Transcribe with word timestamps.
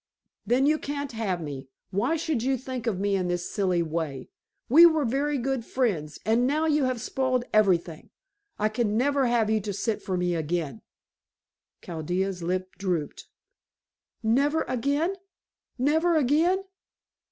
"Then 0.47 0.65
you 0.65 0.79
can't 0.79 1.11
have 1.11 1.39
me. 1.43 1.69
Why 1.91 2.17
should 2.17 2.41
you 2.41 2.57
think 2.57 2.87
of 2.87 2.99
me 2.99 3.15
in 3.15 3.27
this 3.27 3.47
silly 3.51 3.83
way? 3.83 4.29
We 4.67 4.83
were 4.83 5.05
very 5.05 5.37
good 5.37 5.63
friends, 5.63 6.17
and 6.25 6.47
now 6.47 6.65
you 6.65 6.85
have 6.85 6.99
spoiled 6.99 7.45
everything. 7.53 8.09
I 8.57 8.67
can 8.69 8.97
never 8.97 9.27
have 9.27 9.51
you 9.51 9.61
to 9.61 9.73
sit 9.73 10.01
for 10.01 10.17
me 10.17 10.33
again." 10.33 10.81
Chaldea's 11.83 12.41
lip 12.41 12.75
drooped. 12.79 13.27
"Never 14.23 14.63
again? 14.63 15.17
Never 15.77 16.17
again?" 16.17 16.63